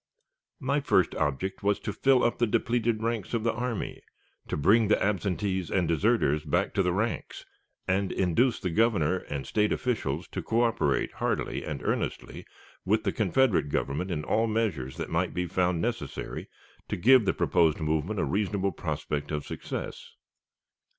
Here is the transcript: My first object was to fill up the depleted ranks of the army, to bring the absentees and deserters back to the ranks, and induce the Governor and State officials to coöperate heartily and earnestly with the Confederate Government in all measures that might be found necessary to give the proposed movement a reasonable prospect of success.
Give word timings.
My 0.59 0.79
first 0.79 1.13
object 1.13 1.61
was 1.61 1.79
to 1.81 1.93
fill 1.93 2.23
up 2.23 2.39
the 2.39 2.47
depleted 2.47 3.03
ranks 3.03 3.35
of 3.35 3.43
the 3.43 3.53
army, 3.53 4.01
to 4.47 4.57
bring 4.57 4.87
the 4.87 4.99
absentees 4.99 5.69
and 5.69 5.87
deserters 5.87 6.43
back 6.43 6.73
to 6.73 6.81
the 6.81 6.91
ranks, 6.91 7.45
and 7.87 8.11
induce 8.11 8.59
the 8.59 8.71
Governor 8.71 9.17
and 9.17 9.45
State 9.45 9.71
officials 9.71 10.27
to 10.29 10.41
coöperate 10.41 11.11
heartily 11.11 11.63
and 11.63 11.83
earnestly 11.83 12.45
with 12.83 13.03
the 13.03 13.11
Confederate 13.11 13.69
Government 13.69 14.09
in 14.09 14.23
all 14.23 14.47
measures 14.47 14.97
that 14.97 15.11
might 15.11 15.35
be 15.35 15.45
found 15.45 15.79
necessary 15.79 16.47
to 16.89 16.97
give 16.97 17.25
the 17.25 17.31
proposed 17.33 17.79
movement 17.79 18.19
a 18.19 18.25
reasonable 18.25 18.71
prospect 18.71 19.29
of 19.29 19.45
success. 19.45 20.15